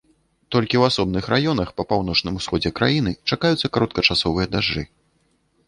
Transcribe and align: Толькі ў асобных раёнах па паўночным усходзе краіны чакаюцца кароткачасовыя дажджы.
Толькі 0.53 0.79
ў 0.79 0.83
асобных 0.91 1.23
раёнах 1.33 1.69
па 1.81 1.85
паўночным 1.91 2.39
усходзе 2.41 2.73
краіны 2.81 3.15
чакаюцца 3.35 3.73
кароткачасовыя 3.77 4.51
дажджы. 4.55 4.83